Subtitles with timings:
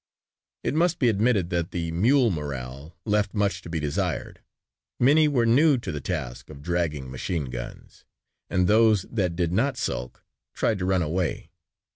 [0.63, 4.41] It must be admitted that the mule morale left much to be desired.
[4.99, 8.03] Many were new to the task of dragging machine guns
[8.49, 10.25] and those that did not sulk
[10.55, 11.51] tried to run away.